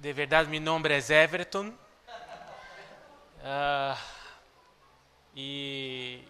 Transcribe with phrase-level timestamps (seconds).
[0.00, 1.76] De verdad, mi nombre es Everton.
[3.44, 3.94] Ah,
[5.34, 6.22] y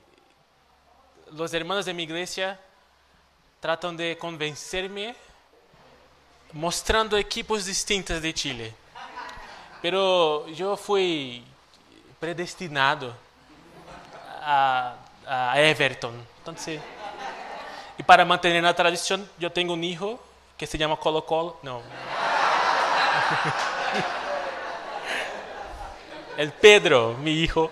[1.30, 2.58] los hermanos de mi iglesia
[3.60, 5.14] tratan de convencerme
[6.52, 8.74] mostrando equipos distintos de Chile.
[9.80, 11.44] Pero yo fui
[12.18, 13.14] predestinado
[14.42, 16.20] a, a Everton.
[16.38, 16.80] Entonces,
[17.96, 20.20] y para mantener la tradición, yo tengo un hijo
[20.56, 21.58] que se llama Colo Colo.
[21.62, 21.82] No.
[26.36, 27.70] El Pedro, mi hijo.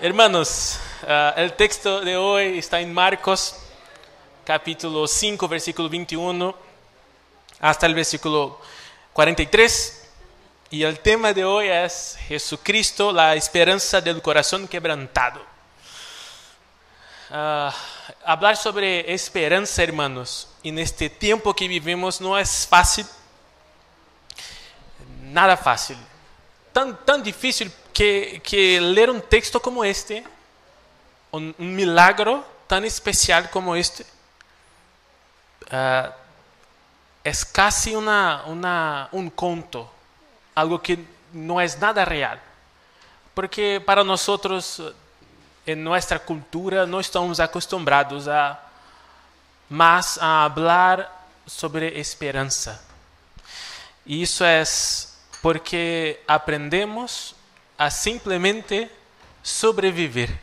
[0.00, 3.56] Hermanos, uh, el texto de hoy está en Marcos,
[4.44, 6.54] capítulo 5, versículo 21,
[7.60, 8.60] hasta el versículo
[9.12, 10.10] 43.
[10.70, 15.53] Y el tema de hoy es Jesucristo, la esperanza del corazón quebrantado.
[17.36, 17.68] Uh,
[18.24, 23.04] hablar sobre esperanza, hermanos, en este tiempo que vivimos no es fácil,
[25.20, 25.96] nada fácil.
[26.72, 30.22] Tan, tan difícil que, que leer un texto como este,
[31.32, 34.06] un, un milagro tan especial como este,
[35.72, 36.10] uh,
[37.24, 39.90] es casi una, una, un conto,
[40.54, 42.40] algo que no es nada real.
[43.34, 44.80] Porque para nosotros,
[45.66, 48.60] en nuestra cultura, no estamos acostumbrados a
[49.68, 51.10] más a hablar
[51.46, 52.80] sobre esperanza.
[54.04, 57.34] Y eso es porque aprendemos
[57.78, 58.90] a simplemente
[59.42, 60.38] sobrevivir.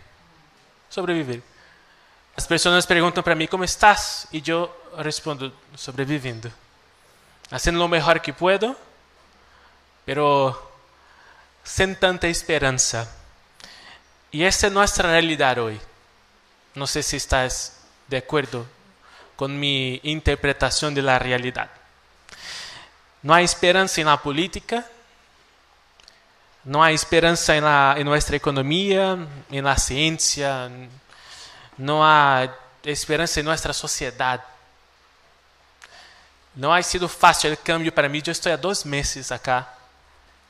[0.89, 1.43] Sobrevivir.
[2.35, 6.51] As pessoas perguntam para mim como estás e eu respondo sobrevivendo,
[7.51, 8.75] haciendo o melhor que puedo,
[10.05, 10.55] pero
[11.63, 13.07] sem tanta esperança.
[14.33, 15.81] E essa é nossa realidade hoje.
[16.73, 17.73] Não sei se estás
[18.07, 18.67] de acordo
[19.35, 21.69] com minha interpretação da realidade.
[23.21, 24.85] Não há esperança na política,
[26.63, 29.19] não há esperança em, la, em nossa economia,
[29.51, 30.71] em la ciência,
[31.77, 32.49] não há
[32.85, 34.43] esperança em nossa sociedade.
[36.55, 38.21] Não ha sido fácil o cambio para mim.
[38.25, 39.73] Eu estou há dois meses acá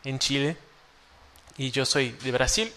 [0.05, 0.55] em Chile
[1.57, 2.71] e eu sou de Brasil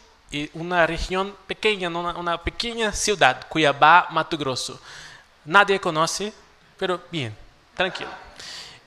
[0.55, 4.81] uma região pequena, uma, uma pequena cidade, Cuiabá, Mato Grosso.
[5.45, 6.33] Nadie conhece,
[6.79, 7.33] pero bien,
[7.75, 8.13] tranquilo.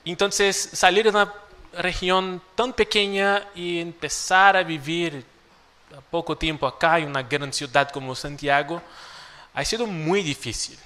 [0.04, 1.32] Então, sair de uma
[1.74, 5.24] região tão pequena e começar a viver
[5.96, 8.80] há pouco tempo acá em uma grande cidade como Santiago,
[9.54, 10.76] ha sido muito difícil.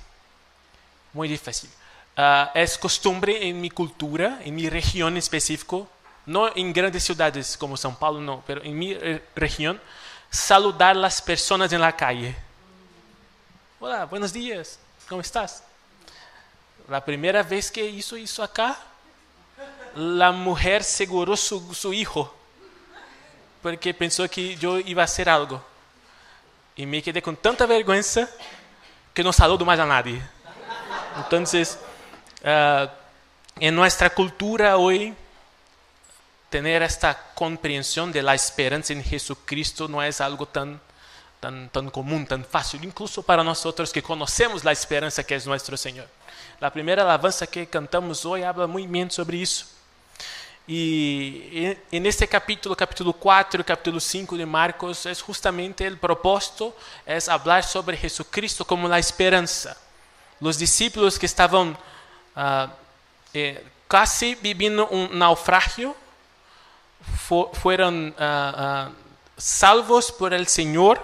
[1.12, 1.68] Muito difícil.
[2.16, 5.88] Uh, é costumbre em minha cultura, em minha região específico,
[6.26, 9.78] não em grandes cidades como São Paulo, não, mas em minha região,
[10.32, 12.34] saludar as pessoas na calle.
[13.78, 15.62] Olá, buenos dias, como estás?
[16.90, 18.80] A primeira vez que hizo isso acá,
[19.94, 22.32] a mulher segurou su, su hijo,
[23.60, 25.62] porque pensou que eu ia ser algo.
[26.78, 28.02] E me quedei com tanta vergonha
[29.14, 30.22] que não saludo mais a nadie.
[31.18, 32.90] Então, uh,
[33.60, 35.14] em nossa cultura hoje,
[36.60, 40.78] ter esta compreensão de la esperança em Jesucristo não é algo tão
[41.40, 45.76] tan, tan comum, tan fácil, incluso para nós que conhecemos a esperança que é nosso
[45.78, 46.06] Senhor.
[46.60, 49.66] A primeira alabança que cantamos hoje habla muito sobre isso.
[50.68, 56.72] E, e neste capítulo, capítulo 4 capítulo 5 de Marcos, é justamente o propósito,
[57.04, 59.76] é falar sobre Jesucristo como a esperança.
[60.40, 62.70] Os discípulos que estavam uh,
[63.34, 65.08] eh, quase vivendo um
[67.54, 68.94] foram uh, uh,
[69.36, 71.00] salvos por el Senhor,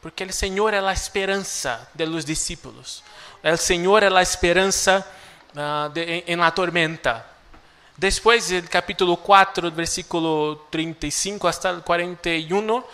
[0.00, 3.02] porque o Senhor é a esperança de los discípulos.
[3.42, 5.06] O Senhor é a esperança
[5.92, 7.24] de, em la tormenta.
[7.96, 12.84] Depois, do capítulo 4, versículo 35 hasta 41, uh,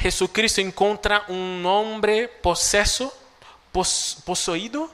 [0.00, 3.10] Jesucristo encontra um homem possesso,
[3.72, 4.90] pos, possuído.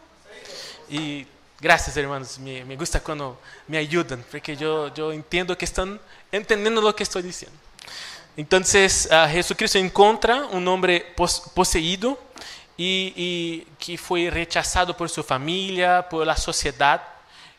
[0.89, 1.27] E
[1.61, 5.99] graças, irmãos, me, me gusta quando me ajudam, porque eu, eu entendo que estão
[6.37, 7.53] entendendo o que estou dizendo.
[8.37, 12.19] Então, uh, Jesucristo encontra um homem pos, possuído
[12.77, 17.03] e, e que foi rechazado por sua família, por a sociedade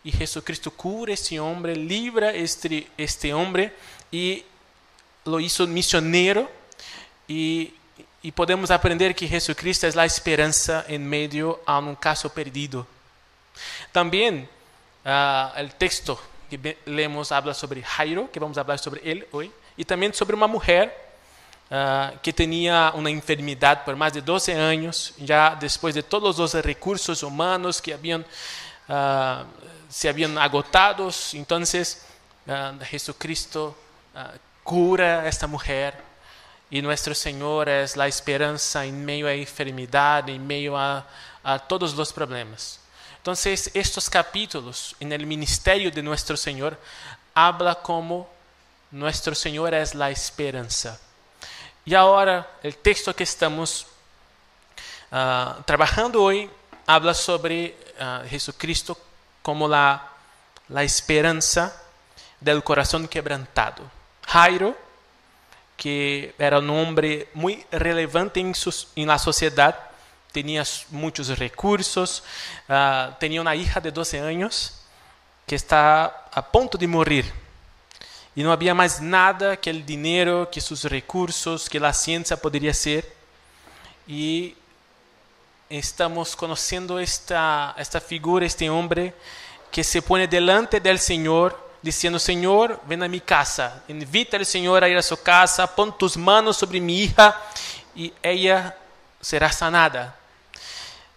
[0.04, 3.74] y Jesucristo cura este hombre, libra este, este hombre
[4.12, 4.44] y
[5.24, 6.52] lo hizo misionero
[7.28, 7.74] y,
[8.22, 12.86] y podemos aprender que Jesucristo es la esperanza en medio a un caso perdido.
[13.92, 14.48] También
[15.06, 19.52] uh, el texto que leemos habla sobre Jairo, que vamos a hablar sobre él hoy,
[19.78, 20.96] y también sobre una mujer
[21.70, 26.54] uh, que tenía una enfermedad por más de 12 años, ya después de todos los
[26.56, 28.26] recursos humanos que habían
[28.88, 29.44] uh,
[29.90, 31.34] se habían agotados.
[31.34, 32.06] Entonces
[32.48, 33.76] uh, Jesucristo
[34.64, 35.94] cura a esta mujer
[36.70, 41.06] y nuestro Señor es la esperanza en medio a enfermedad, en medio a,
[41.44, 42.80] a todos los problemas.
[43.26, 46.80] Entonces estos capítulos en el ministerio de nuestro Señor
[47.34, 48.30] habla como
[48.92, 51.00] nuestro Señor es la esperanza.
[51.86, 53.88] Y ahora el texto que estamos
[55.12, 56.48] uh, trabajando hoy
[56.86, 58.96] habla sobre uh, Jesucristo
[59.42, 60.08] como la,
[60.68, 61.76] la esperanza
[62.40, 63.90] del corazón quebrantado.
[64.28, 64.78] Jairo,
[65.76, 69.95] que era un hombre muy relevante sus, en la sociedad,
[70.36, 72.22] tenía muchos recursos,
[72.68, 74.82] uh, tenía una hija de 12 años
[75.48, 77.32] que está a punto de morir.
[78.36, 82.74] Y no había más nada que el dinero, que sus recursos, que la ciencia podría
[82.74, 83.10] ser.
[84.06, 84.56] Y
[85.70, 89.14] estamos conociendo esta, esta figura, este hombre
[89.72, 94.84] que se pone delante del Señor diciendo, Señor, ven a mi casa, invita al Señor
[94.84, 97.40] a ir a su casa, pon tus manos sobre mi hija
[97.96, 98.76] y ella
[99.22, 100.25] será sanada.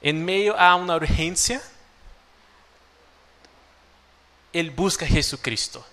[0.00, 1.60] En medio a una urgencia,
[4.52, 5.84] Él busca a Jesucristo.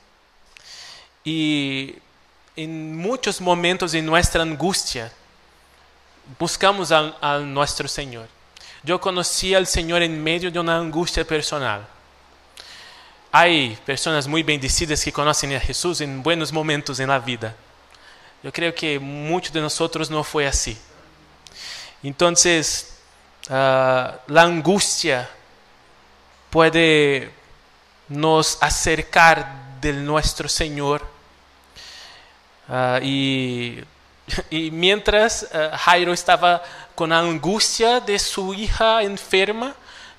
[1.24, 1.96] Y
[2.56, 5.12] en muchos momentos de nuestra angustia,
[6.38, 8.28] buscamos a, a nuestro Señor.
[8.84, 11.88] Yo conocí al Señor en medio de una angustia personal.
[13.31, 17.56] Hay personas muy bendecidas que conocen a Jesús en buenos momentos en la vida.
[18.44, 20.78] Yo creo que muchos de nosotros no fue así.
[22.04, 22.95] Entonces,
[23.50, 23.54] uh,
[24.28, 25.30] la angustia
[26.50, 27.32] puede
[28.08, 31.06] nos acercar del nuestro Señor.
[32.68, 33.84] Uh, y,
[34.50, 36.64] y, mientras uh, Jairo estaba
[36.96, 39.76] con la angustia de su hija enferma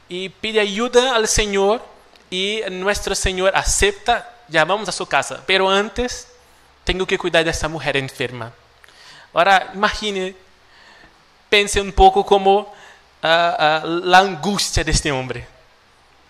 [0.08, 1.82] y pide ayuda al Señor
[2.30, 6.28] y nuestro Señor acepta, ya vamos a su casa, pero antes
[6.84, 8.52] tengo que cuidar de esta mujer enferma.
[9.32, 10.34] Ahora imagine,
[11.48, 12.74] pense un poco como
[13.26, 15.46] la angustia de este hombre.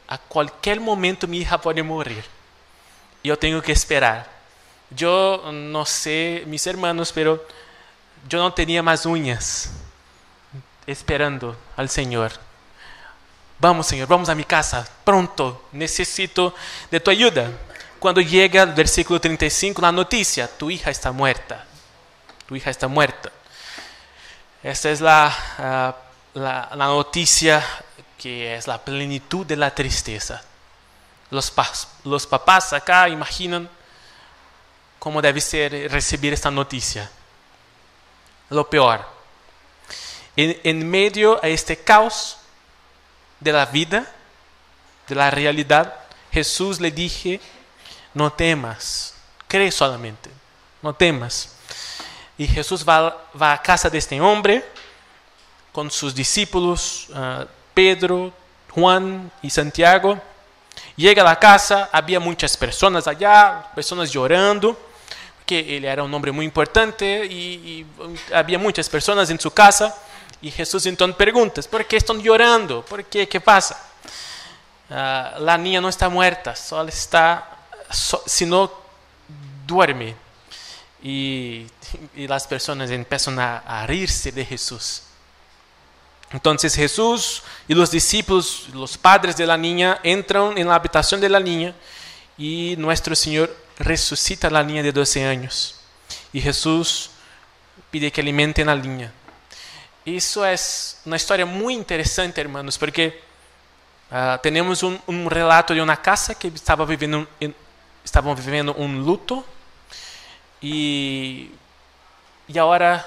[0.08, 2.24] A cualquier momento mi hija puede morir.
[3.22, 4.28] Yo tengo que esperar.
[4.90, 7.44] Yo no sé, mis hermanos, pero
[8.28, 9.70] yo no tenía más uñas
[10.86, 12.32] esperando al Señor.
[13.58, 16.54] Vamos, Señor, vamos a mi casa, pronto, necesito
[16.90, 17.50] de tu ayuda.
[17.98, 21.64] Cuando llega el versículo 35, la noticia, tu hija está muerta,
[22.46, 23.32] tu hija está muerta.
[24.62, 26.05] Esta es la, uh,
[26.36, 27.64] la, noticia
[28.18, 30.42] que es la plenitud de la tristeza.
[31.30, 31.52] Los,
[32.04, 33.68] los papás acá imaginan
[34.98, 37.10] cómo debe ser recibir esta noticia.
[38.50, 39.04] Lo peor,
[40.36, 42.36] en, en medio a este caos
[43.40, 44.06] de la vida,
[45.08, 45.94] de la realidad,
[46.30, 47.40] Jesús le dije,
[48.12, 49.14] no temas,
[49.48, 50.30] cree solamente,
[50.82, 51.56] no temas.
[52.38, 54.64] Y Jesús va, va a casa de este hombre
[55.76, 58.32] con sus discípulos, uh, Pedro,
[58.70, 60.18] Juan y Santiago.
[60.96, 64.74] Llega a la casa, había muchas personas allá, personas llorando,
[65.36, 67.86] porque él era un hombre muy importante y, y
[68.34, 69.94] había muchas personas en su casa.
[70.40, 72.82] Y Jesús entonces pregunta, ¿por qué están llorando?
[72.82, 73.28] ¿Por qué?
[73.28, 73.78] ¿Qué pasa?
[74.88, 77.50] Uh, la niña no está muerta, solo está,
[77.90, 78.72] so, sino
[79.66, 80.16] duerme.
[81.02, 81.66] Y,
[82.14, 85.02] y, las personas empiezan a, a reírse de Jesús.
[86.32, 91.28] Entonces Jesús y los discípulos, los padres de la niña, entran en la habitación de
[91.28, 91.74] la niña
[92.36, 95.80] y nuestro Señor resucita a la niña de 12 años.
[96.32, 97.10] Y Jesús
[97.90, 99.12] pide que alimenten a la niña.
[100.04, 100.54] Isso é
[101.04, 103.20] uma história muito interessante, irmãos, porque
[104.08, 107.26] uh, temos um, um, relato de uma casa que estava vivendo
[108.04, 109.44] estavam vivendo um luto
[110.62, 111.50] e
[112.48, 113.04] e agora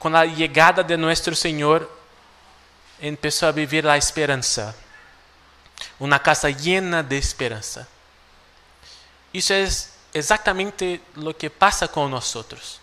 [0.00, 1.88] com a chegada de nosso Senhor
[2.98, 4.74] começou a viver a esperança,
[5.98, 7.86] uma casa llena de esperança.
[9.32, 9.68] Isso é
[10.14, 12.80] exatamente o que passa com nós.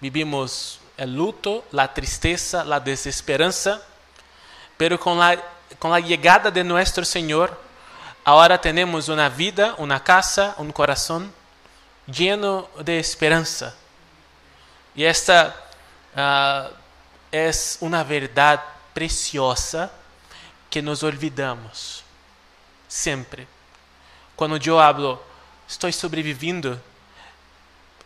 [0.00, 3.80] Vivimos el luto, la tristeza, la desesperanza,
[4.76, 5.40] pero con la,
[5.78, 7.56] con la llegada de nuestro Señor,
[8.24, 11.32] ahora tenemos una vida, una casa, un corazón
[12.06, 13.76] lleno de esperanza.
[14.94, 15.69] Y esta
[16.16, 16.72] uh,
[17.30, 18.62] es una verdad
[18.92, 19.90] preciosa
[20.68, 22.04] que nos olvidamos
[22.88, 23.46] siempre.
[24.36, 25.22] Cuando yo hablo,
[25.68, 26.80] estoy sobreviviendo,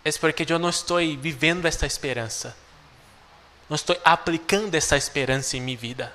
[0.02, 2.54] es porque yo no estoy viviendo esta esperanza.
[3.68, 6.14] Não estou aplicando essa esperança em minha vida.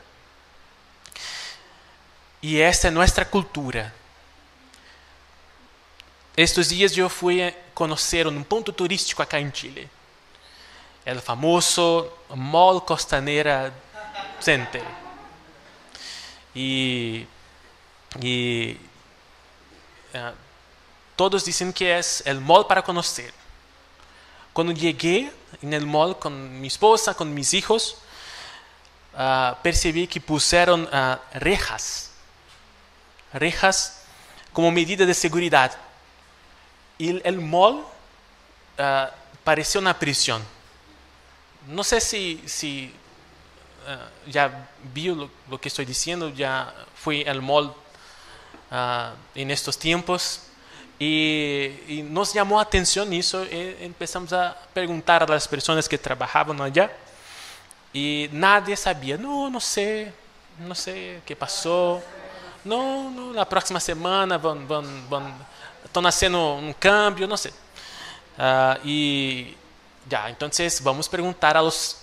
[2.42, 3.94] Y esta es nuestra cultura.
[6.38, 9.90] Estes dias eu fui conhecer um ponto turístico acá em Chile.
[11.06, 13.74] O famoso Mall Costanera
[14.40, 14.84] Center.
[16.56, 17.28] E,
[18.22, 18.78] e
[20.14, 20.36] uh,
[21.16, 22.02] todos dizem que é
[22.34, 23.34] o mall para conhecer.
[24.54, 27.96] Quando cheguei no mall com minha esposa, com meus filhos,
[29.14, 32.12] uh, percebi que puseram uh, rejas,
[33.34, 34.02] rejas
[34.54, 35.90] como medida de segurança
[37.00, 37.86] y el mall
[38.78, 39.08] uh,
[39.44, 40.44] pareció una prisión.
[41.68, 42.94] No sé si, si
[43.88, 47.74] uh, ya vio lo, lo, que estoy diciendo, ya fui al mall
[48.72, 50.42] uh, en estos tiempos
[50.98, 53.44] y, y, nos llamó atención eso.
[53.46, 56.92] Y empezamos a preguntar a las personas que trabajaban allá
[57.94, 60.14] y nadie sabía, no, no sé,
[60.60, 62.02] no sé qué pasó.
[62.64, 65.34] No, no, la próxima semana van, van, van
[65.86, 67.52] estão nascendo um câmbio, não sei.
[67.52, 69.58] Uh, e
[70.10, 70.50] já, então
[70.82, 71.98] vamos perguntar a, los,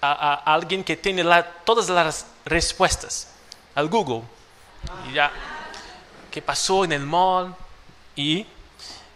[0.00, 3.28] a, a, alguém que tem lá todas as respostas,
[3.74, 4.24] ao Google.
[5.08, 5.32] E já,
[6.30, 7.56] que passou no mall
[8.16, 8.46] e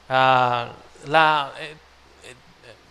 [0.09, 0.75] uh,
[1.07, 1.75] lá eh,
[2.25, 2.35] eh,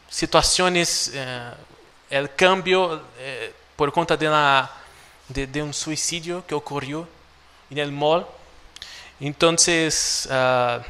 [0.09, 4.69] situações, eh, o câmbio eh, por conta de, la,
[5.29, 7.07] de, de um suicídio que ocorreu
[7.69, 8.39] no mall.
[9.19, 10.83] Então, uh,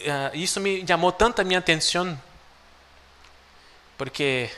[0.00, 2.20] uh, isso me chamou tanto a minha atenção,
[3.96, 4.50] porque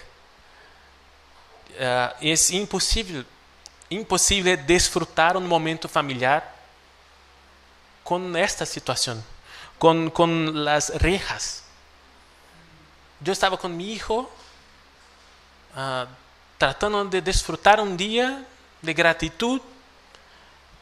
[1.70, 3.25] uh, é impossível,
[3.90, 6.56] impossível desfrutar um momento familiar
[8.04, 9.23] com esta situação,
[9.78, 10.28] com, com
[10.68, 11.64] as rejas.
[13.25, 14.23] Eu estava com meu filho,
[15.73, 16.09] uh,
[16.59, 18.44] tratando de desfrutar um dia
[18.82, 19.61] de gratidão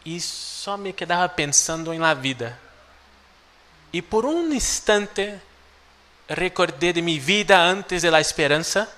[0.05, 2.59] e só me quedava pensando em la vida
[3.93, 5.35] e por um instante
[6.29, 8.89] recordei de minha vida antes da esperança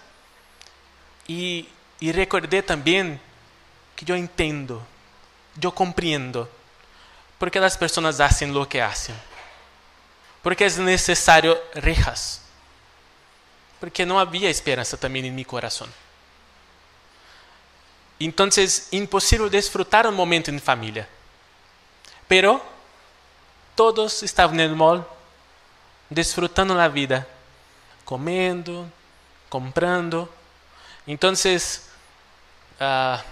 [1.28, 1.68] e,
[2.00, 3.20] e recordei também
[3.94, 4.85] que eu entendo,
[5.62, 6.49] eu compreendo
[7.40, 9.16] porque as pessoas fazem o que fazem.
[10.42, 12.42] Porque é necessário rejas.
[13.80, 15.88] Porque não havia esperança também em meu coração.
[18.20, 21.09] Então, é impossível desfrutar um momento em família.
[22.28, 22.61] Pero
[23.77, 25.19] todos estavam no mall,
[26.11, 27.27] desfrutando da vida,
[28.05, 28.91] comendo,
[29.49, 30.29] comprando.
[31.07, 33.25] Então, uh,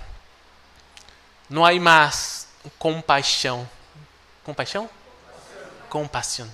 [1.49, 3.69] não há mais compaixão.
[4.45, 4.89] Compaixão?
[5.89, 6.47] Compaixão.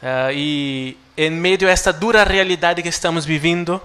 [0.00, 3.82] Uh, e em meio a esta dura realidade que estamos vivendo,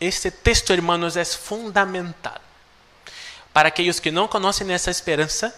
[0.00, 2.40] este texto, hermanos, é fundamental
[3.52, 5.54] para aqueles que não conhecem essa esperança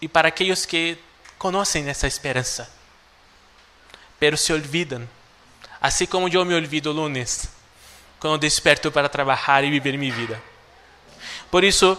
[0.00, 0.98] e para aqueles que
[1.38, 2.70] conhecem essa esperança,
[4.18, 5.08] pero se olvidam,
[5.80, 7.48] assim como eu me olvido lunes,
[8.18, 10.42] quando desperto para trabalhar e viver minha vida.
[11.50, 11.96] Por isso,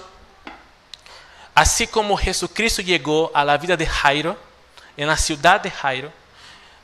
[1.55, 4.37] assim como Jesucristo chegou à vida de Jairo,
[4.97, 6.11] na cidade de Jairo,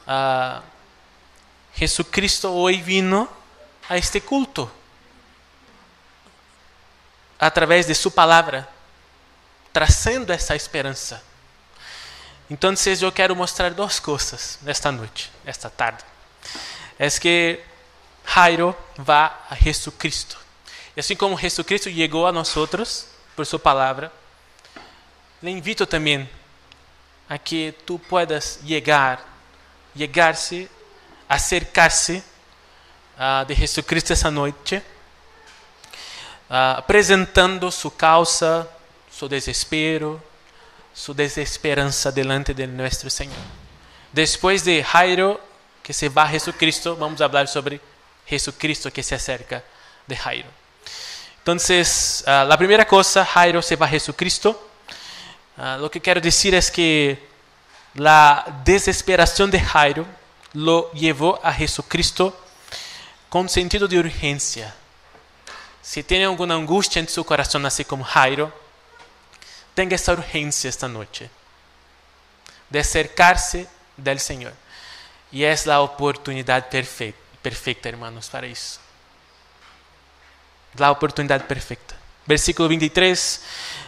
[0.08, 0.64] uh,
[1.76, 3.28] Jesucristo hoje vino
[3.90, 4.72] a este culto
[7.38, 8.75] através de sua palavra
[9.76, 11.22] trazendo essa esperança.
[12.50, 16.02] Então, eu quero mostrar duas coisas nesta noite, esta tarde.
[16.98, 17.60] É que
[18.26, 20.38] Jairo vai a Jesus Cristo.
[20.96, 23.06] E assim como Jesus Cristo chegou a nós outros
[23.36, 24.14] por sua palavra,
[25.44, 26.30] le invito também
[27.28, 29.28] a que tu puedas chegar,
[29.94, 30.72] chegar-se,
[31.28, 32.24] acercar-se
[33.18, 34.78] uh, de Jesus Cristo essa noite,
[36.50, 38.72] uh, apresentando sua causa,
[39.18, 40.22] su desespero,
[40.94, 43.38] su desesperanza delante de nuestro Señor.
[44.12, 45.40] Después de Jairo,
[45.82, 47.80] que se va a Jesucristo, vamos a hablar sobre
[48.26, 49.64] Jesucristo que se acerca
[50.06, 50.50] de Jairo.
[51.38, 54.70] Entonces, uh, la primera cosa, Jairo se va a Jesucristo.
[55.58, 57.28] Uh, lo que quiero decir es que
[57.94, 60.06] la desesperación de Jairo
[60.54, 62.38] lo llevó a Jesucristo
[63.30, 64.74] con sentido de urgencia.
[65.82, 68.65] Si tiene alguna angustia en su corazón, así como Jairo,
[69.76, 71.30] tenha essa urgência esta noite
[72.70, 73.68] de acercar-se
[73.98, 74.54] do Senhor.
[75.32, 78.80] E é a oportunidade perfeita, perfeita, irmãos, para isso.
[80.80, 81.96] A oportunidade perfeita.
[82.26, 83.42] Versículo 23.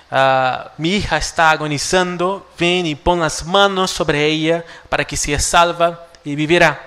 [0.09, 5.17] Uh, ah, mi hija está agonizando, ven y pon las manos sobre ella para que
[5.17, 6.79] sea salva y vivirá.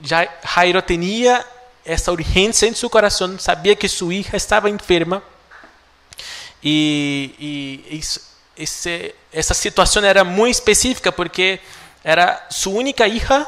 [0.00, 1.44] Já Jairo tinha
[1.84, 5.22] essa urgência em seu coração, sabia que sua hija estava enferma
[6.62, 7.34] E,
[7.88, 8.20] e isso,
[8.56, 11.60] esse, essa situação era muito específica porque
[12.04, 13.46] era sua única hija,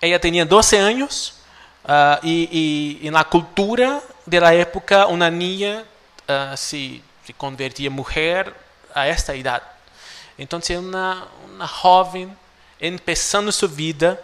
[0.00, 1.34] ela tinha 12 anos,
[1.84, 5.84] uh, e, e, e, na cultura da época, uma niña
[6.22, 8.52] uh, se, se convertia mulher
[8.94, 9.64] a esta idade.
[10.38, 12.36] Então, uma, uma jovem
[13.04, 14.20] começando sua vida,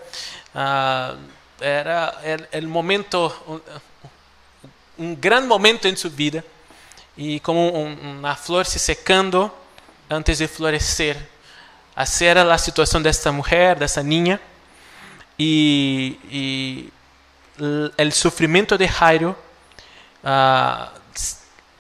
[0.55, 1.19] uh,
[1.61, 2.15] era
[2.63, 3.61] o momento, um,
[4.99, 6.45] um grande momento em sua vida,
[7.21, 9.53] e como um, uma flor se secando
[10.09, 11.19] antes de florescer.
[11.95, 14.41] Assim era a situação desta mulher, dessa niña,
[15.39, 16.93] e, e
[17.59, 19.37] o sofrimento de Jairo
[20.25, 20.99] uh,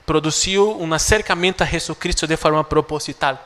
[0.04, 3.38] produziu um acercamento a Jesus Cristo de forma proposital.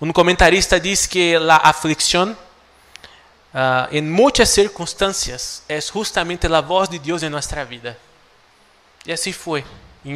[0.00, 7.00] Um comentarista diz que a aflicção, uh, em muitas circunstâncias, é justamente a voz de
[7.00, 7.98] Deus em nossa vida.
[9.04, 9.64] E assim foi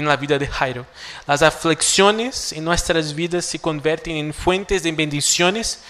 [0.00, 0.86] na vida de Jairo.
[1.26, 5.80] As aflicções em nossas vidas se convertem em fuentes de bendições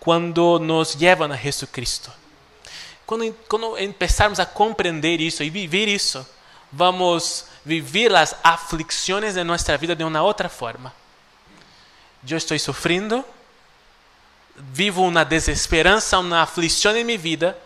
[0.00, 2.12] quando nos levam a Jesus Cristo.
[3.06, 6.26] Quando, quando empezarmos a compreender isso e viver isso,
[6.72, 10.92] vamos viver as aflicções de nossa vida de uma outra forma.
[12.28, 13.24] Eu estou sofrendo,
[14.56, 17.56] vivo uma desesperança, uma aflição em minha vida,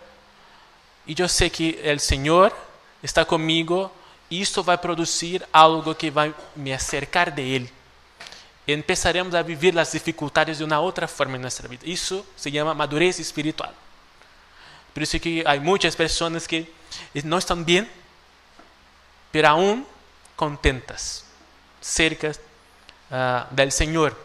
[1.06, 2.54] e eu sei que o Senhor
[3.02, 3.90] está comigo,
[4.30, 7.72] isso vai produzir algo que vai me acercar de Ele.
[8.66, 11.88] E empezaremos a viver as dificuldades de uma outra forma em nossa vida.
[11.88, 13.74] Isso se chama madurez espiritual.
[14.94, 16.72] Por isso que há muitas pessoas que
[17.24, 17.88] não estão bem,
[19.32, 19.84] pero aún
[20.36, 21.24] contentas,
[21.80, 24.16] cerca uh, del Senhor.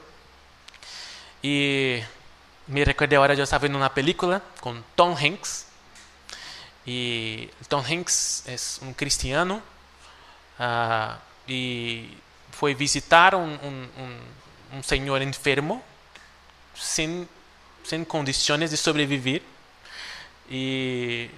[1.43, 2.03] E
[2.67, 5.65] me recordei agora, eu estava vendo uma película com Tom Hanks.
[6.87, 9.61] E Tom Hanks é um cristiano
[10.59, 12.17] uh, e
[12.51, 14.19] foi visitar um, um,
[14.73, 15.83] um senhor enfermo
[16.75, 17.27] sem,
[17.83, 19.41] sem condições de sobreviver.
[20.49, 21.29] E,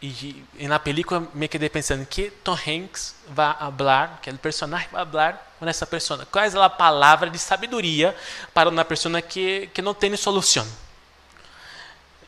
[0.00, 4.88] e, e, na película me quedei pensando que Tom Hanks vai falar, que o personagem
[4.90, 6.26] vai falar com essa pessoa.
[6.26, 8.16] Qual é a palavra de sabedoria
[8.54, 10.66] para uma pessoa que, que não tem solução?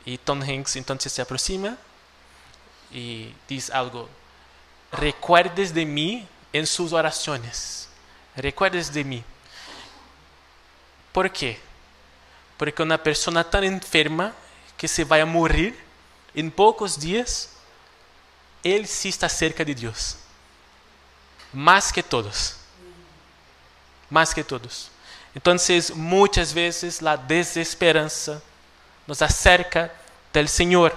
[0.07, 1.77] E Tom Hanks então se aproxima
[2.91, 4.09] e diz algo:
[4.93, 7.89] Recuerdes de mim em suas orações.
[8.35, 9.25] Recuerdes de mim.
[11.13, 11.59] Por quê?
[12.59, 14.35] Porque uma pessoa tão enferma
[14.77, 15.75] que se vai morrer
[16.35, 17.51] em poucos dias,
[18.63, 20.17] ele se está cerca de Deus.
[21.53, 22.57] Mais que todos.
[24.09, 24.91] Mais que todos.
[25.35, 25.55] Então,
[25.95, 28.43] muitas vezes, a desesperança
[29.07, 29.93] nos acerca
[30.33, 30.97] do Senhor.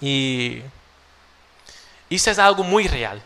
[0.00, 0.62] E
[2.14, 3.18] isso é algo muito real.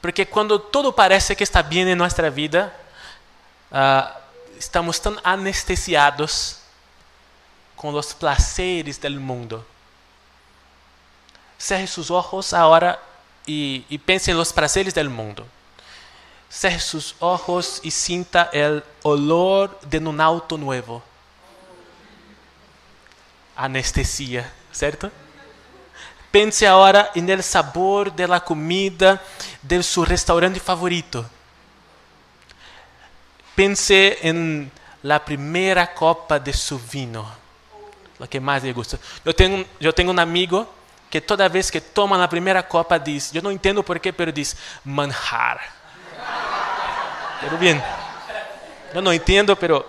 [0.00, 2.74] Porque quando tudo parece que está bem em nossa vida,
[3.70, 4.20] uh,
[4.58, 6.58] estamos tão anestesiados
[7.76, 9.64] com os placeres do mundo.
[11.58, 13.00] Cerre seus olhos agora
[13.46, 15.46] e, e pense nos prazeres do mundo.
[16.48, 18.50] Cerre seus olhos e sinta
[19.04, 21.02] o olor de um auto novo.
[23.56, 25.12] Anestesia, certo?
[26.32, 29.20] Pense agora no sabor da comida
[29.62, 31.28] de seu restaurante favorito.
[33.56, 34.70] Pense em
[35.02, 37.26] la primeira copa de seu vino,
[38.18, 39.00] o que mais lhe gusta.
[39.24, 40.66] Eu tenho, eu tenho um amigo
[41.10, 44.56] que toda vez que toma na primeira copa diz, eu não entendo porquê, pero diz
[44.84, 45.60] manjar.
[47.40, 47.82] Pero bem,
[48.94, 49.84] eu não entendo, pero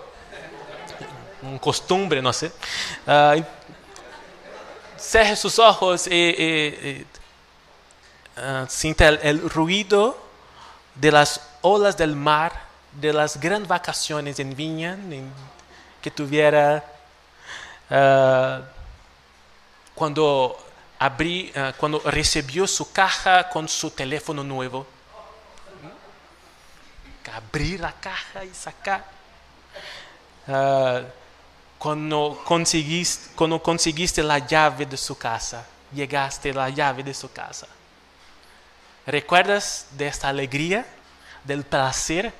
[1.43, 2.49] um costume, não sei.
[2.49, 3.45] Uh,
[5.01, 7.05] cerre seus olhos e, e,
[8.37, 10.15] e uh, sinta o ruído
[10.95, 12.51] de las olas del mar,
[12.91, 14.97] de las grandes vacaciones en Viña
[16.01, 16.83] que tuviera
[17.89, 18.63] uh,
[19.95, 20.57] quando
[20.99, 24.85] abrí, uh, cuando recibió su caja con su teléfono nuevo.
[27.33, 29.05] Abrir la caja y sacar.
[31.81, 37.65] Cuando, conseguiste, cuando conseguiste la llave de su casa, llegaste a llave de su casa.
[39.07, 40.85] ¿Recuerdas de esta alegría,
[41.43, 42.31] del placer?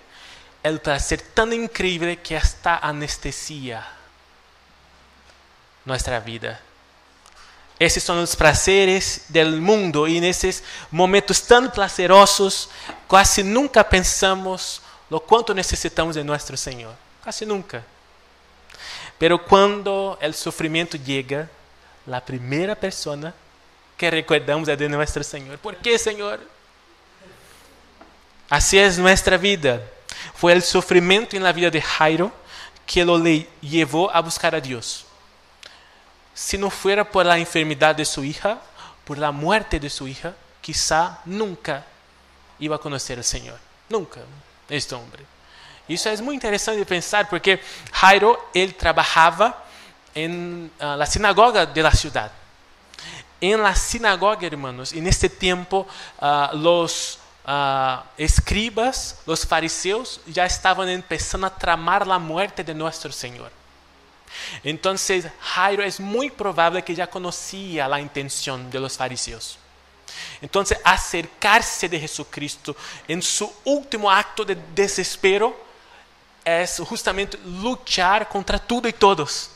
[0.61, 1.23] El placer
[1.53, 3.83] increíble que hasta anestesia
[5.85, 6.61] nuestra vida.
[7.79, 12.69] Esses são os prazeres do mundo e nesses momentos tão prazerosos,
[13.07, 16.93] quase nunca pensamos o quanto necessitamos de nosso Senhor.
[17.23, 17.83] Quase nunca.
[19.21, 21.47] Pero quando o sofrimento chega,
[22.11, 23.31] a primeira pessoa
[23.95, 25.59] que recordamos é de nosso Senhor.
[25.59, 26.39] ¿Por que, Senhor?
[28.49, 29.87] Assim é nossa vida.
[30.33, 32.31] Fue el sufrimiento en la vida de Jairo
[32.83, 35.05] que lo le llevó a buscar a Dios.
[36.33, 38.59] Si no fuera por la enfermedad de su hija,
[39.05, 41.85] por la muerte de su hija, quizá nunca
[42.57, 43.59] iba a conocer al Señor.
[43.87, 44.21] Nunca,
[44.67, 45.23] este hombre.
[45.91, 47.59] Isso é muito interessante de pensar, porque
[47.91, 49.53] Jairo, ele trabalhava
[50.15, 52.31] em la sinagoga de la ciudad.
[53.41, 55.87] En la sinagoga, hermanos, en este tiempo,
[56.21, 63.51] uh, uh, escribas, los fariseos, ya estaban empezando a tramar la muerte de nuestro Señor.
[64.63, 69.57] Entonces, Jairo es muy probable que ya conocía la intención de los fariseos.
[70.41, 72.75] Entonces, acercarse de Jesucristo
[73.07, 75.70] en su último acto de desespero
[76.43, 79.51] es justamente luchar contra tudo e todos.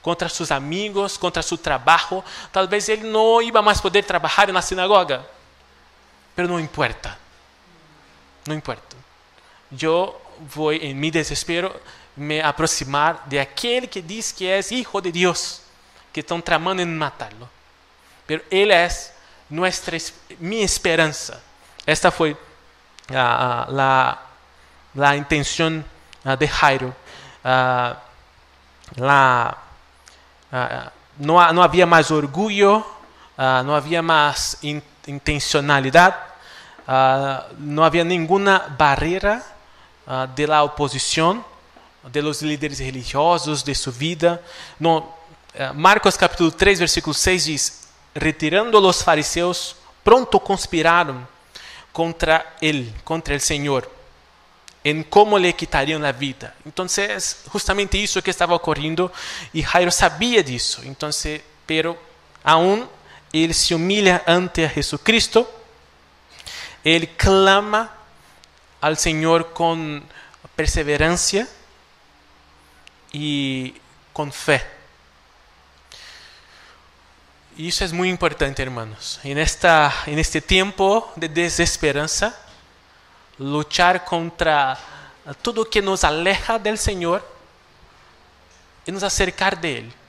[0.00, 2.24] Contra seus amigos, contra seu trabalho.
[2.52, 5.24] Talvez ele não iba mais poder trabalhar na sinagoga.
[6.36, 7.18] Mas não importa.
[8.46, 8.96] Não importa.
[9.80, 11.74] Eu vou, em meu desespero,
[12.16, 15.60] me aproximar de aquele que diz que é Hijo de Deus,
[16.12, 17.48] que estão tramando em matá-lo.
[18.28, 18.88] Mas ele é
[19.48, 19.96] nuestra,
[20.38, 21.42] minha esperança.
[21.86, 22.36] Esta foi
[23.14, 24.18] a, a,
[24.98, 25.84] a, a intenção
[26.24, 26.94] uh, de Jairo.
[27.44, 27.96] Uh,
[28.96, 29.56] la,
[30.52, 32.84] uh, no, no, havia mais orgulho,
[33.64, 36.16] não havia mais in, intencionalidade,
[37.58, 39.42] não havia nenhuma barreira
[40.34, 41.44] de la oposição
[42.04, 44.42] de los líderes religiosos de sua vida.
[44.78, 45.08] No,
[45.74, 51.26] Marcos capítulo 3, versículo 6 diz: Retirando los fariseus, pronto conspiraram
[51.92, 53.88] contra ele, contra o Senhor
[54.84, 56.54] em como lhe quitariam a vida.
[56.66, 56.86] Então,
[57.52, 59.10] justamente isso que estava ocorrendo
[59.54, 60.82] e Jairo sabia disso.
[60.84, 61.10] Então,
[61.66, 61.98] pero
[62.42, 62.86] aún
[63.32, 65.46] ele se humilha ante Jesucristo,
[66.84, 67.90] ele clama
[68.80, 70.02] ao Senhor com
[70.56, 71.48] perseverança
[73.14, 73.74] e
[74.12, 74.68] com fé.
[77.56, 79.20] Isso é muito importante, hermanos.
[79.22, 82.34] E nesta, neste tempo de desesperança,
[83.42, 84.78] luchar contra
[85.42, 87.22] tudo que nos aleja del Senhor
[88.86, 90.02] e nos acercar de Ele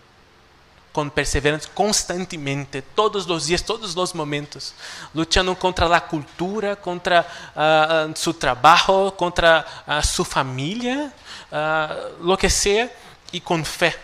[0.93, 4.75] com perseverança constantemente, todos os dias, todos os momentos,
[5.13, 11.11] lutando contra a cultura, contra uh, uh, seu trabalho, contra uh, sua família,
[11.51, 12.91] uh, lo que seja,
[13.33, 13.99] e com fé.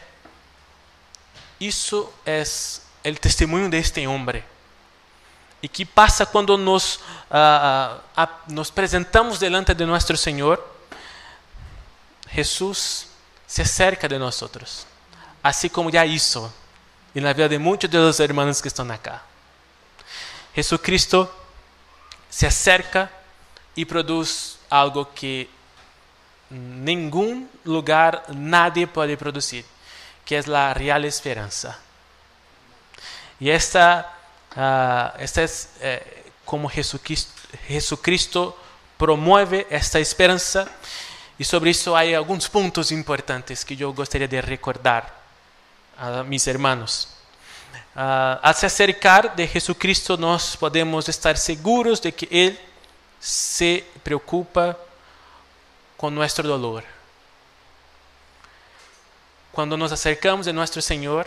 [1.60, 2.42] Isso é
[3.06, 4.44] o testemunho deste homem.
[5.62, 10.64] E que passa quando nos, uh, uh, nos apresentamos delante de nosso Senhor?
[12.32, 13.08] Jesus
[13.46, 14.42] se acerca de nós,
[15.44, 16.52] assim como já hizo
[17.14, 19.24] e na vida de muitos dos irmãos que estão acá.
[20.56, 21.30] Jesucristo
[22.30, 23.12] se acerca
[23.76, 25.50] e produz algo que
[26.50, 29.66] nenhum lugar, nadie pode produzir,
[30.26, 31.78] que é a real esperança.
[33.40, 34.06] E esta
[34.60, 38.54] Uh, esta es eh, como Jesucristo,
[38.98, 40.70] promove esta esperança
[41.40, 45.18] e sobre isso há alguns pontos importantes que eu gostaria de recordar
[45.98, 47.08] a mis hermanos.
[47.96, 52.60] Uh, al se acercar de Jesucristo, nós podemos estar seguros de que Ele
[53.18, 54.78] se preocupa
[55.96, 56.84] com nosso dolor.
[59.54, 61.26] Quando nos acercamos de nosso Senhor,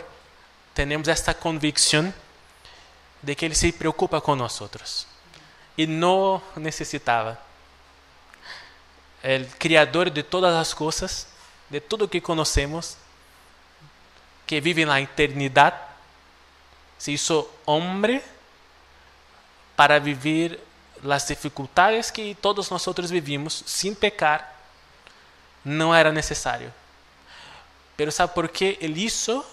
[0.75, 2.13] temos esta convicção
[3.23, 5.07] de que Ele se preocupa com nós outros
[5.77, 7.39] e não necessitava.
[9.23, 11.27] O Criador de todas as coisas,
[11.69, 12.97] de tudo que conhecemos,
[14.45, 15.77] que vive na eternidade,
[16.99, 18.21] se hizo homem
[19.75, 20.59] para viver
[21.09, 24.53] as dificuldades que todos nós vivimos sem pecar,
[25.63, 26.73] não era necessário.
[27.95, 29.45] Pero sabe por que ele hizo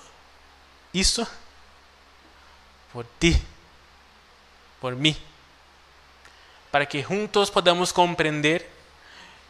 [0.92, 1.24] isso?
[2.92, 3.40] Por ti
[4.80, 5.16] por mí,
[6.70, 8.68] para que juntos podamos comprender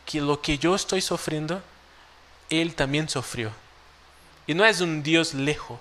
[0.04, 1.62] que lo que yo estoy sufriendo,
[2.48, 3.52] Él también sufrió.
[4.46, 5.78] Y no es un Dios lejos,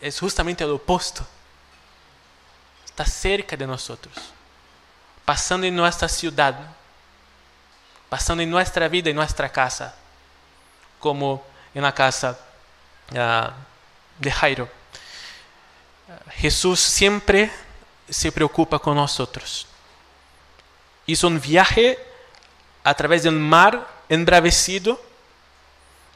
[0.00, 1.26] es justamente lo opuesto.
[2.84, 4.14] Está cerca de nosotros,
[5.24, 6.58] pasando en nuestra ciudad,
[8.08, 9.94] pasando en nuestra vida, en nuestra casa,
[10.98, 12.38] como en la casa
[13.12, 13.50] uh,
[14.18, 14.79] de Jairo.
[16.32, 17.50] Jesús siempre
[18.08, 19.66] se preocupa con nosotros.
[21.06, 21.98] Hizo un viaje
[22.82, 25.00] a través del mar embravecido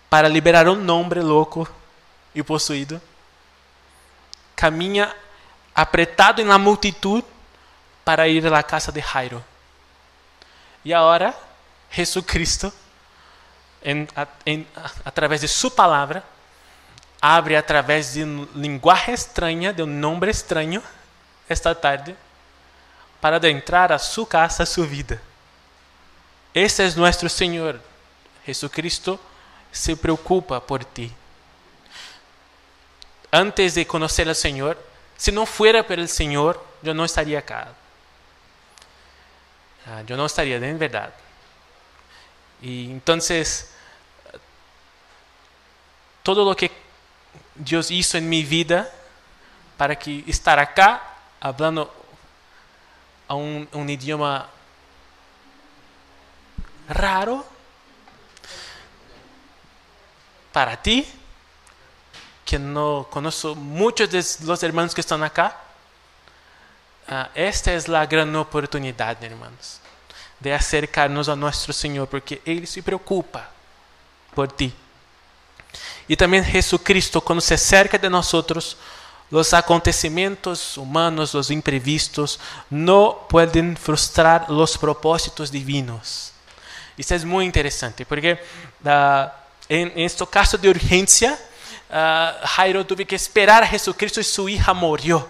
[0.09, 1.68] para liberar un hombre loco
[2.33, 3.00] y poseído.
[4.54, 5.14] Caminha
[5.74, 7.22] apretado en la multitud
[8.04, 9.42] para ir a la casa de Jairo.
[10.85, 11.35] Y ahora
[11.90, 12.72] Jesucristo,
[13.83, 14.66] en, a, en,
[15.04, 16.22] a, través de su palabra,
[17.27, 20.83] abre a través de un lenguaje extraña, de un nombre extraño,
[21.49, 22.15] esta tarde,
[23.19, 25.19] para adentrar a su casa, a su vida.
[26.53, 27.81] Esse é nosso Senhor.
[28.45, 29.19] Jesucristo
[29.73, 31.11] se preocupa por ti.
[33.33, 34.77] Antes de conhecer ao Senhor,
[35.17, 37.69] se não fuera pelo Senhor, eu não estaria acá.
[39.87, 41.15] Ah, eu não estaria, de verdade.
[42.61, 43.19] E então,
[46.23, 46.84] todo o que
[47.55, 48.93] Deus hizo em minha vida
[49.77, 51.03] para que estar acá,
[51.40, 51.90] falando
[53.29, 54.49] a um, um idioma
[56.88, 57.45] raro
[60.53, 61.07] para ti,
[62.45, 65.61] que no conozco muchos de los hermanos que están acá.
[67.09, 69.81] Uh, esta es la gran oportunidad, hermanos,
[70.40, 73.49] de acercarnos a nuestro Señor, porque Él se preocupa
[74.35, 74.75] por ti.
[76.07, 78.77] Y también Jesucristo, cuando se acerca de nosotros,
[79.31, 82.39] los acontecimientos humanos, los imprevistos,
[82.71, 86.33] no pueden frustrar los propósitos divinos.
[86.97, 89.31] Isso é muito interessante, porque uh,
[89.69, 91.33] em, este caso de urgência,
[91.91, 95.29] uh, Jairo teve que esperar a Jesucristo e sua hija morreu.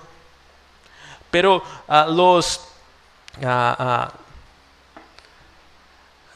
[1.31, 2.61] Pero uh, los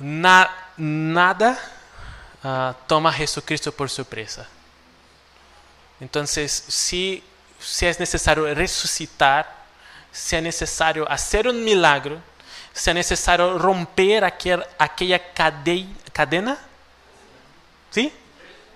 [0.01, 1.59] na, nada
[2.87, 4.47] toma a Jesucristo por surpresa.
[6.01, 7.23] Então, se
[7.59, 9.67] se é necessário ressuscitar,
[10.13, 12.19] se é necessário fazer um milagre,
[12.73, 16.59] se é necessário romper aquel, aquela cadei, cadena
[17.91, 18.13] ¿sí?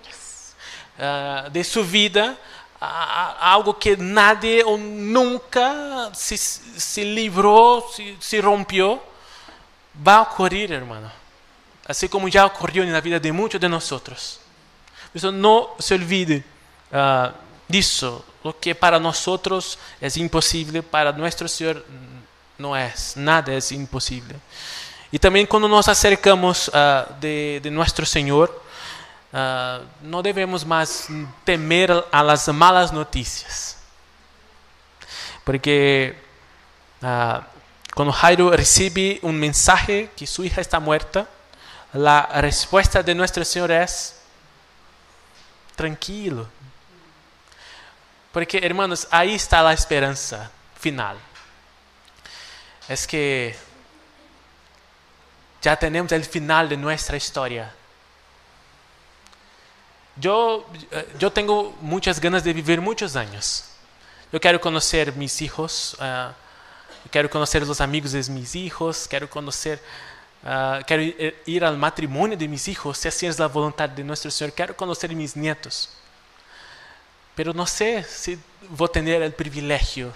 [0.05, 0.55] Yes.
[0.97, 2.37] Uh, de sua vida,
[3.39, 9.01] algo que nadie ou nunca se, se livrou, se, se rompeu,
[9.93, 11.09] vai ocorrer, hermano.
[11.87, 13.89] Assim como já ocorreu na vida de muitos de nós.
[13.89, 16.43] Por não se olvide
[16.91, 17.33] uh,
[17.67, 18.23] disso.
[18.43, 19.25] O que para nós
[20.01, 21.83] é impossível, para nosso Senhor
[22.57, 24.35] não é, nada é impossível.
[25.11, 31.07] E também quando nos acercamos uh, de, de nosso Senhor, uh, não devemos mais
[31.45, 33.77] temer a las malas notícias.
[35.45, 36.15] Porque
[37.01, 37.43] uh,
[37.93, 41.27] quando Jairo recebe um mensagem que sua hija está muerta,
[41.93, 43.85] a resposta de nosso Senhor é
[45.75, 46.49] tranquilo.
[48.31, 51.17] Porque, hermanos, aí está a esperança final
[52.87, 53.55] es que
[55.61, 57.73] ya tenemos el final de nuestra historia.
[60.15, 63.65] Yo, eh, yo tengo muchas ganas de vivir muchos años.
[64.31, 66.33] Yo quiero conocer mis hijos, uh,
[67.09, 69.81] quiero conocer los amigos de mis hijos, quiero conocer,
[70.43, 74.31] uh, quiero ir al matrimonio de mis hijos, si así es la voluntad de nuestro
[74.31, 74.53] Señor.
[74.53, 75.89] Quiero conocer mis nietos.
[77.35, 80.13] Pero no sé si voy a tener el privilegio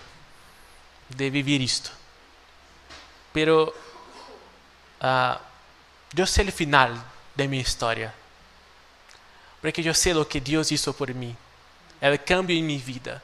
[1.10, 1.90] de vivir esto.
[3.34, 3.74] Pero
[5.02, 5.36] uh,
[6.14, 7.02] yo sé el final
[7.36, 8.14] de mi historia.
[9.62, 11.36] Porque yo sé lo que Dios hizo por mí.
[12.00, 13.22] El cambio en mi vida.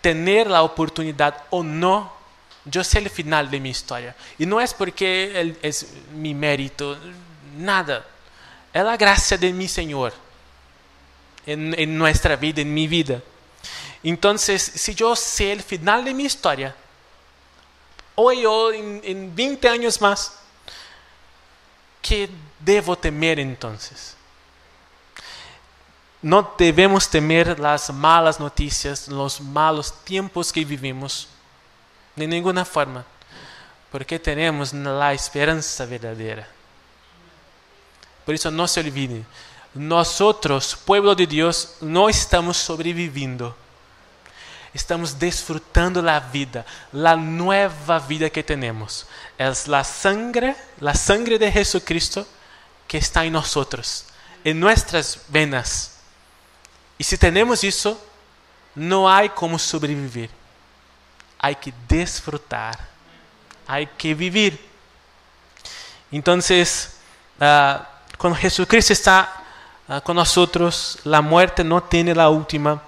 [0.00, 2.12] Tener la oportunidad o no,
[2.66, 4.14] yo sé el final de mi historia.
[4.38, 6.98] Y no es porque es mi mérito,
[7.56, 8.04] nada.
[8.72, 10.12] Es la gracia de mi Señor
[11.46, 13.22] en, nuestra vida, en mi vida.
[14.02, 16.74] Entonces, si yo sé el final de mi historia,
[18.16, 20.38] hoy o en, en 20 años más,
[22.02, 22.28] ¿qué
[22.60, 24.16] debo temer entonces?
[26.20, 31.28] No debemos temer las malas noticias, los malos tiempos que vivimos,
[32.16, 33.04] de ninguna forma,
[33.92, 36.48] porque tenemos la esperanza verdadera.
[38.24, 39.24] Por eso no se olvide,
[39.74, 43.54] nosotros, pueblo de Dios, no estamos sobreviviendo
[44.76, 49.06] estamos desfrutando la vida, la nueva vida que tenemos.
[49.38, 52.26] Es la sangre, la sangre de Jesucristo
[52.86, 54.04] que está en nosotros,
[54.44, 55.96] en nuestras venas.
[56.98, 58.00] Y si tenemos eso,
[58.74, 60.30] no hay como sobrevivir.
[61.38, 62.78] Hay que desfrutar,
[63.66, 64.58] hay que vivir.
[66.10, 66.96] Entonces,
[67.38, 67.82] uh,
[68.16, 69.42] cuando Jesucristo está
[69.88, 72.82] uh, con nosotros, la muerte no tiene la última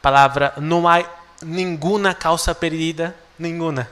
[0.00, 1.04] palabra, no hay
[1.42, 3.88] ninguna causa perdida, ninguna.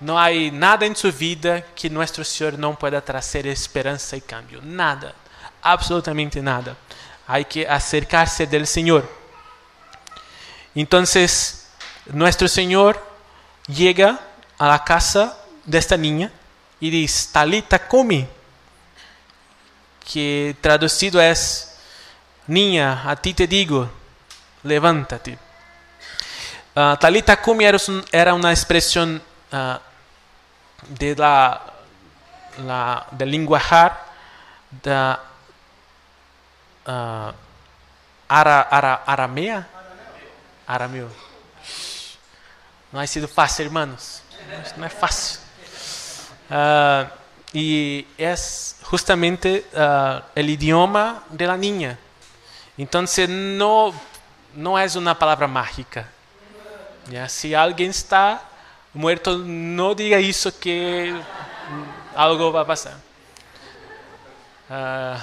[0.00, 4.62] Não há nada em sua vida que nosso Senhor não pueda trazer esperança e cambio.
[4.62, 5.14] Nada.
[5.62, 6.74] Absolutamente nada.
[7.28, 9.06] Há que acercar-se do Senhor.
[10.74, 11.04] Então,
[12.12, 13.00] nosso Senhor
[13.72, 14.18] chega
[14.58, 16.32] a casa desta niña
[16.80, 18.28] e diz: Talita come,
[20.00, 21.32] que traduzido é:
[22.48, 23.88] Niña, a ti te digo,
[24.64, 25.38] levanta-te.
[26.74, 27.64] Uh, Talita come
[28.12, 29.20] era, uma expressão
[29.52, 29.80] uh,
[30.88, 31.60] de la,
[32.58, 33.46] la, del
[34.82, 35.20] da
[36.86, 37.34] uh,
[38.28, 39.68] ara, ara, aramea?
[40.66, 41.29] Arameo.
[42.92, 44.22] Não ha sido fácil, hermanos.
[44.76, 45.40] Não é fácil.
[46.50, 47.20] Uh,
[48.18, 51.98] es justamente uh, idioma de la niña.
[52.76, 53.94] Entonces no,
[54.54, 56.08] no es una palabra mágica.
[57.28, 58.42] Si alguien está
[58.92, 61.14] muerto, no diga eso que
[62.14, 62.96] algo va a pasar.
[64.68, 65.18] Uh,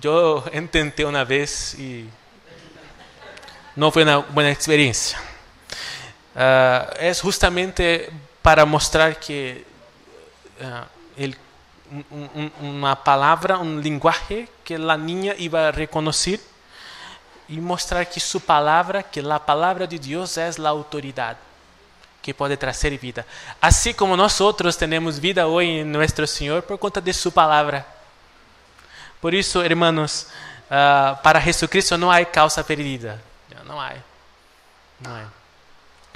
[0.00, 2.08] yo intenté una vez y
[3.76, 5.18] no fue una buena experiencia.
[6.34, 9.64] Uh, es justamente para mostrar que
[10.60, 11.24] uh,
[12.60, 15.72] una palabra, un lenguaje que la niña iba a
[17.48, 21.36] y mostrar que su palabra, que la palabra de Dios es la autoridad
[22.22, 23.26] que pode trazer vida.
[23.60, 27.84] Assim como nós outros temos vida hoje em nosso Senhor por conta de Sua palavra.
[29.20, 30.28] Por isso, hermanos,
[30.70, 33.20] uh, para Jesucristo não há causa perdida.
[33.66, 33.94] Não há.
[35.00, 35.24] Não há.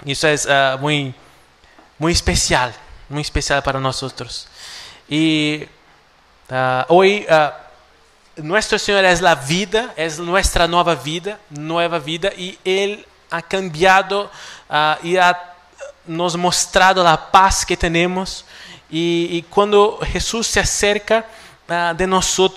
[0.04, 1.14] Isso é uh, muito,
[1.98, 2.72] muito especial,
[3.08, 4.46] muito especial para nós outros.
[5.08, 5.68] E
[6.50, 12.58] uh, hoje, uh, nosso Senhor é a vida, é nossa nova vida, nova vida, e
[12.64, 14.24] Ele ha cambiado
[14.68, 15.38] uh, e ha
[16.06, 18.44] nos mostrado a paz que temos.
[18.90, 21.24] E, e quando Jesus se acerca
[21.96, 22.48] de nós, o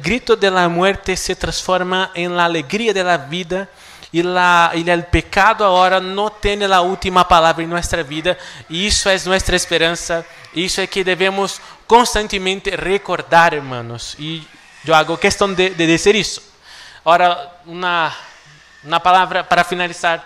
[0.00, 3.68] grito de la muerte se transforma em alegria de la vida
[4.12, 8.36] e, la, e o pecado agora não tem a última palavra em nossa vida,
[8.68, 14.46] e isso é nossa esperança, isso é que devemos constantemente recordar, hermanos, e
[14.84, 16.42] eu hago questão de, de isso.
[17.04, 18.14] Agora, uma,
[18.82, 20.18] uma palavra para finalizar,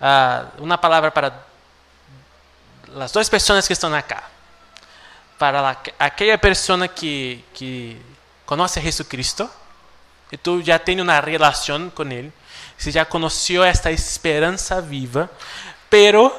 [0.00, 1.32] uh, palavra para
[2.98, 4.22] as duas pessoas que estão acá.
[5.38, 8.00] Para la, aquela pessoa que, que
[8.46, 9.48] conhece Jesus Cristo,
[10.32, 12.04] e tu já tem uma relação com
[12.78, 15.28] Você já conheceu esta esperança viva,
[15.90, 16.32] pero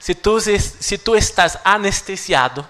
[0.00, 2.66] se tu, se tu estás anestesiado,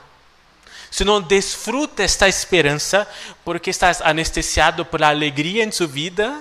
[0.90, 3.08] se não desfruta esta esperança,
[3.42, 6.38] porque estás anestesiado por alegria em sua vida,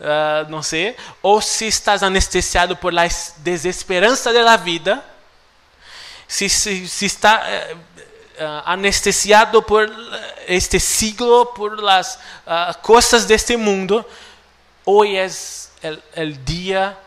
[0.00, 5.04] uh, não sei, ou se estás anestesiado por la desesperança da vida,
[6.26, 9.88] se, se, se está uh, anestesiado por
[10.48, 14.04] este siglo, por las uh, coisas deste mundo,
[14.84, 15.28] hoje é
[15.84, 16.98] el, el día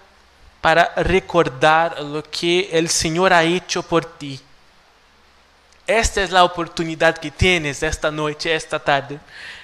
[0.62, 4.40] para recordar lo que el Señor ha hecho por ti.
[5.86, 9.20] Esta es la oportunidad que tienes esta noche, esta tarde,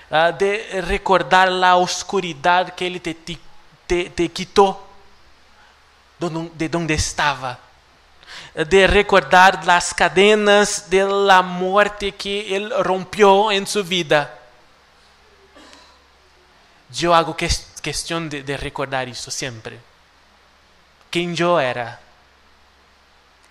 [0.10, 4.88] uh, de recordar la oscuridad que Él te, te, te quitó
[6.54, 7.60] de donde estaba.
[8.56, 14.34] De recordar las cadenas de la muerte que Él rompió en su vida.
[16.90, 17.50] Yo hago que
[17.84, 19.80] questão de, de recordar isso sempre.
[21.12, 22.00] Quem eu era,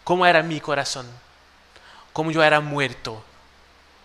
[0.02, 1.06] como era meu coração,
[2.12, 3.22] como eu era muerto,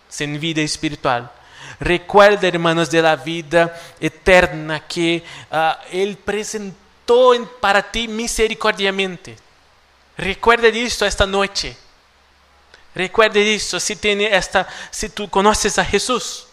[0.08, 1.34] sem vida espiritual.
[1.80, 9.34] Recuerda, hermanos, de la vida eterna que uh, Ele apresentou para ti misericordiamente.
[10.16, 11.76] Recuerda disso esta noite.
[12.94, 16.46] Recuerde disso se tem esta, se tu conheces a Jesus.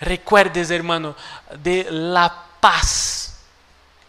[0.00, 1.14] Recuerdes, hermano,
[1.58, 3.34] de la paz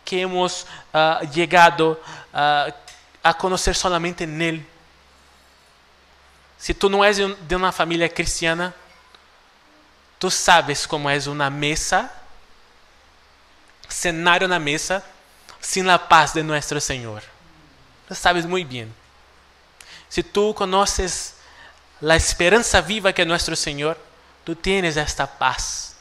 [0.06, 2.00] que hemos uh, llegado
[2.32, 2.72] uh,
[3.24, 4.68] a conocer solamente en Él.
[6.60, 8.72] Si tú no eres de una familia cristiana,
[10.20, 12.12] tú sabes cómo es una mesa,
[13.90, 15.04] cenar una mesa,
[15.60, 17.24] sin la paz de nuestro Señor.
[18.08, 18.94] Tú sabes muy bien.
[20.10, 21.38] Si tú conoces
[22.00, 23.98] la esperanza viva que es nuestro Señor,
[24.44, 25.93] tú tienes esta paz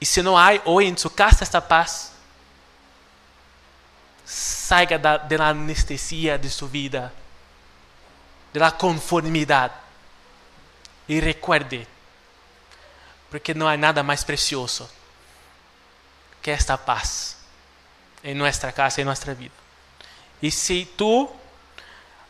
[0.00, 2.12] e se não há hoje em sua casa esta paz,
[4.24, 7.12] saia da, da anestesia de sua vida,
[8.52, 9.74] da conformidade.
[11.08, 11.86] E recuerde,
[13.30, 14.90] porque não há nada mais precioso
[16.42, 17.36] que esta paz
[18.24, 19.54] em nossa casa, em nossa vida.
[20.42, 21.30] E se tu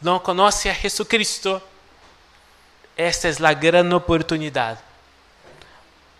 [0.01, 1.63] não conheces a Jesus Cristo,
[2.97, 4.79] esta é a grande oportunidade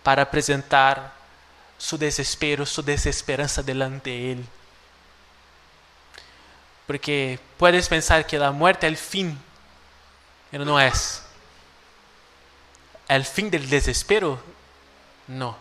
[0.03, 1.16] para apresentar
[1.77, 4.45] su desespero, su desesperanza delante de Él.
[6.87, 9.39] Porque puedes pensar que la muerte es el fin,
[10.49, 11.23] pero no es.
[13.07, 14.41] El fin del desespero,
[15.27, 15.57] no.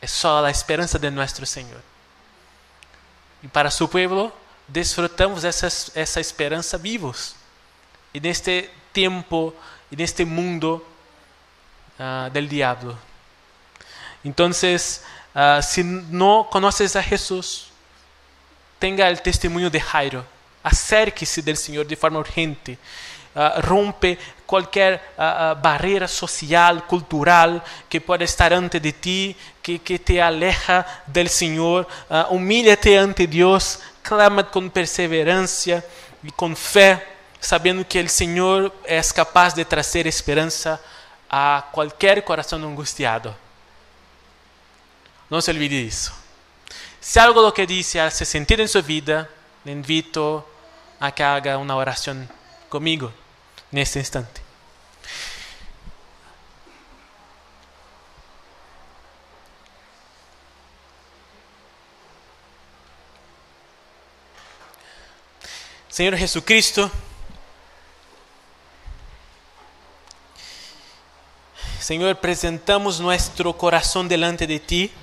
[0.00, 1.80] Es solo la esperanza de nuestro Señor.
[3.42, 4.32] Y para su pueblo,
[4.68, 7.34] desfrutamos essa, essa esperança vivos.
[8.12, 9.54] E neste tempo,
[9.90, 10.84] e neste mundo
[11.98, 12.98] uh, del diablo.
[14.24, 17.70] Então, uh, se não conheces a Jesus,
[18.78, 20.26] tenha o testemunho de Jairo.
[20.62, 22.78] Acerque-se do Senhor de forma urgente.
[23.32, 29.98] Uh, rompe qualquer uh, barreira social, cultural que pode estar ante de ti, que, que
[29.98, 31.86] te aleja do Senhor.
[32.10, 35.84] Uh, Humilha-te ante Deus, clama com perseverança
[36.24, 37.06] e com fé,
[37.40, 40.82] sabendo que o Senhor é capaz de trazer esperança
[41.30, 43.34] a qualquer coração angustiado.
[45.30, 46.12] Não se olvide disso.
[47.00, 49.30] Se algo do que disse hace sentido em sua vida,
[49.64, 50.44] le invito
[50.98, 52.28] a que haga uma oração
[52.68, 53.12] comigo
[53.70, 54.42] neste instante.
[65.88, 66.90] Senhor Jesucristo,
[71.80, 74.94] Senhor, apresentamos nosso coração delante de Ti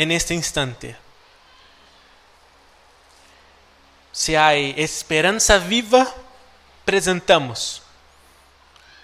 [0.00, 0.96] en este instante.
[4.10, 6.10] Se há esperança viva,
[6.82, 7.82] apresentamos.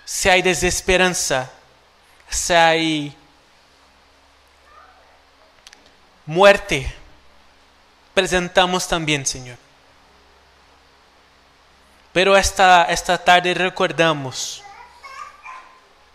[0.07, 1.53] Se há desesperança,
[2.30, 2.72] se há
[6.24, 6.90] muerte,
[8.12, 9.59] apresentamos também, Senhor.
[12.11, 14.64] Pero esta, esta tarde recordamos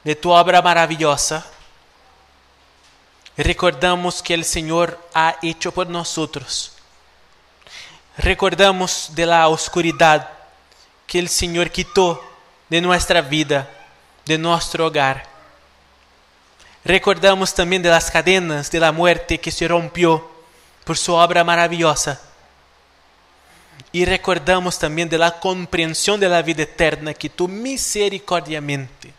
[0.03, 1.45] de tu obra maravilhosa.
[3.37, 6.71] Recordamos que o Senhor ha hecho por nós.
[8.17, 10.27] Recordamos de la oscuridade
[11.07, 12.21] que o Senhor quitou
[12.69, 13.69] de nossa vida,
[14.25, 15.25] de nosso hogar.
[16.83, 20.29] Recordamos também de las cadenas de la muerte que se rompió
[20.83, 22.19] por sua obra maravilhosa
[23.93, 29.13] e recordamos também da compreensão da vida eterna que tu misericordiamente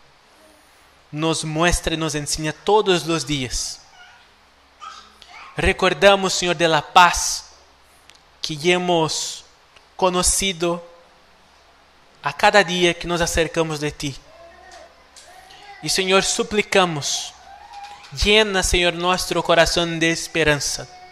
[1.11, 3.82] nos mostra e nos ensina todos os dias.
[5.55, 7.53] Recordamos, Senhor, da paz
[8.41, 9.45] que hemos
[9.95, 10.81] conhecido
[12.21, 14.21] a cada dia que nos acercamos de Ti.
[15.81, 17.33] E, Senhor, suplicamos,
[18.13, 21.03] llena, Senhor, nosso coração de esperança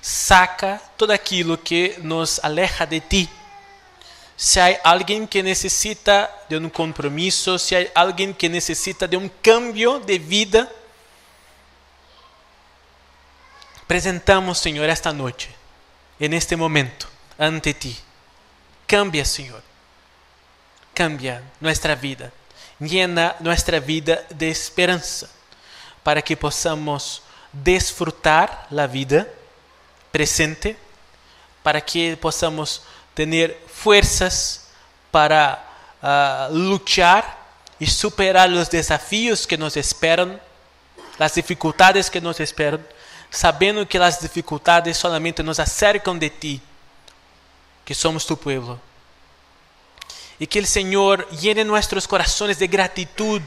[0.00, 3.28] saca todo aquilo que nos aleja de ti.
[4.36, 9.28] Se há alguém que necessita de um compromisso, se há alguém que necessita de um
[9.42, 10.70] cambio de vida,
[13.88, 15.48] apresentamos, Senhor, esta noite,
[16.20, 17.08] neste momento,
[17.38, 17.98] ante ti.
[18.86, 19.62] Cambia, Senhor.
[20.94, 22.30] Cambia nossa vida.
[22.78, 25.30] Llena nossa vida de esperança,
[26.04, 29.26] para que possamos desfrutar a vida
[30.12, 30.76] presente
[31.62, 32.82] para que possamos
[33.14, 34.68] ter forças
[35.10, 35.64] para
[36.02, 37.46] uh, lutar
[37.80, 40.38] e superar os desafios que nos esperam,
[41.18, 42.80] as dificuldades que nos esperam,
[43.30, 46.62] sabendo que as dificuldades solamente nos acercam de ti,
[47.84, 48.80] que somos tu pueblo.
[50.40, 53.42] E que o Senhor llene nossos corações de gratidão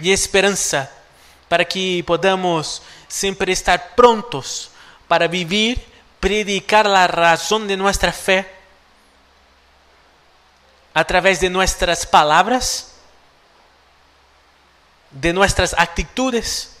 [0.00, 0.90] e esperança,
[1.48, 4.70] para que podamos sempre estar prontos
[5.08, 5.80] para vivir,
[6.20, 8.52] predicar a razão de nossa fé
[10.94, 12.94] a través de nossas palavras,
[15.10, 16.75] de nossas atitudes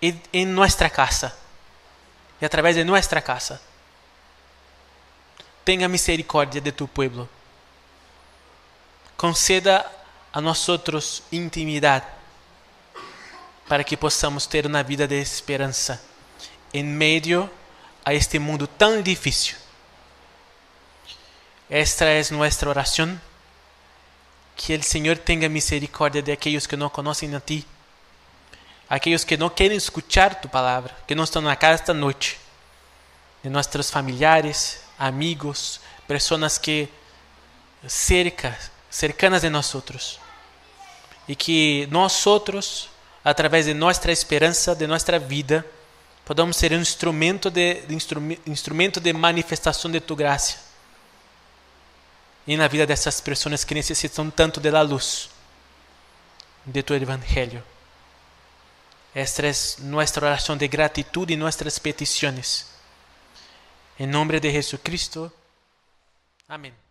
[0.00, 1.36] em nossa casa
[2.40, 3.60] e a través de nossa casa.
[5.64, 7.28] Tenha misericórdia de tu pueblo.
[9.16, 9.84] Conceda
[10.32, 12.06] a nós outros intimidade
[13.68, 16.02] para que possamos ter uma vida de esperança
[16.72, 17.50] em meio
[18.04, 19.56] a este mundo tão difícil.
[21.68, 23.20] Esta é nossa oração.
[24.56, 27.64] Que o Senhor tenha misericórdia de aqueles que não conhecem a Ti,
[28.88, 32.38] aqueles que não querem escuchar Tu palavra, que não estão na casa esta noite,
[33.42, 36.88] de nossos familiares, amigos, pessoas que
[37.86, 38.58] cerca,
[38.90, 40.18] cercanas de nós outros,
[41.28, 42.88] e que nós outros,
[43.24, 45.64] através de nossa esperança, de nossa vida,
[46.24, 47.94] podamos ser um instrumento de, de
[48.46, 50.68] instrumento de manifestação de tu graça.
[52.46, 55.28] E na vida dessas pessoas que necessitam tanto da luz
[56.64, 57.62] de tu evangelho.
[59.18, 62.66] Esta é nossa oração de gratidão e nossas petições.
[63.98, 65.32] En nombre de Jesucristo.
[66.46, 66.87] Amén.